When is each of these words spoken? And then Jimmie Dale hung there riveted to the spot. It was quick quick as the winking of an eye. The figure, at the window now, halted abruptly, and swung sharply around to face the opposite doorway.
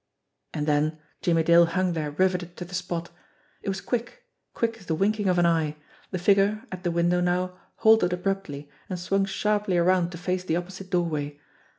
And 0.51 0.65
then 0.65 0.97
Jimmie 1.21 1.43
Dale 1.43 1.67
hung 1.67 1.93
there 1.93 2.09
riveted 2.09 2.57
to 2.57 2.65
the 2.65 2.73
spot. 2.73 3.11
It 3.61 3.69
was 3.69 3.81
quick 3.81 4.23
quick 4.55 4.77
as 4.79 4.87
the 4.87 4.95
winking 4.95 5.29
of 5.29 5.37
an 5.37 5.45
eye. 5.45 5.75
The 6.09 6.17
figure, 6.17 6.63
at 6.71 6.81
the 6.83 6.89
window 6.89 7.21
now, 7.21 7.59
halted 7.75 8.11
abruptly, 8.11 8.67
and 8.89 8.97
swung 8.97 9.25
sharply 9.25 9.77
around 9.77 10.09
to 10.13 10.17
face 10.17 10.43
the 10.43 10.55
opposite 10.55 10.89
doorway. 10.89 11.39